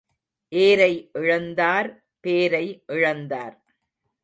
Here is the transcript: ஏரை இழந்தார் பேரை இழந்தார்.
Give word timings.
ஏரை 0.51 0.93
இழந்தார் 1.13 1.89
பேரை 2.19 2.65
இழந்தார். 2.87 3.55